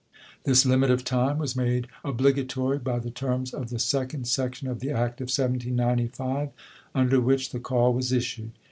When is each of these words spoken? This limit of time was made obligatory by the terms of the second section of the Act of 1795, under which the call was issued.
This 0.45 0.65
limit 0.65 0.89
of 0.89 1.03
time 1.03 1.37
was 1.37 1.55
made 1.55 1.87
obligatory 2.03 2.79
by 2.79 2.97
the 2.97 3.11
terms 3.11 3.53
of 3.53 3.69
the 3.69 3.77
second 3.77 4.27
section 4.27 4.67
of 4.67 4.79
the 4.79 4.89
Act 4.89 5.21
of 5.21 5.25
1795, 5.25 6.49
under 6.95 7.21
which 7.21 7.51
the 7.51 7.59
call 7.59 7.93
was 7.93 8.11
issued. 8.11 8.53